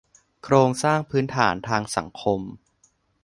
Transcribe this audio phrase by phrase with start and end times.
[0.43, 2.41] โครงสร้างพื้นฐานทางสังคม